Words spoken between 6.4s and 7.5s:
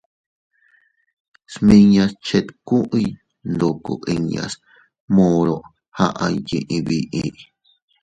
yiʼi biʼi.